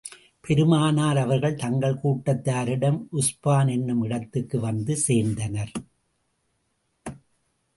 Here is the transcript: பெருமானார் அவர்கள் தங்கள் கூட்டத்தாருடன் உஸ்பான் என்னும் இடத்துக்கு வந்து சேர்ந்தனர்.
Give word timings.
பெருமானார் 0.41 1.17
அவர்கள் 1.17 1.55
தங்கள் 1.55 1.99
கூட்டத்தாருடன் 2.03 2.97
உஸ்பான் 3.11 3.69
என்னும் 3.69 4.01
இடத்துக்கு 4.01 4.59
வந்து 4.59 4.97
சேர்ந்தனர். 5.07 5.73